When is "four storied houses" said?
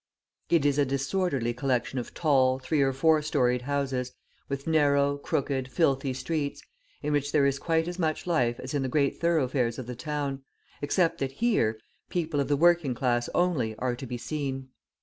2.91-4.13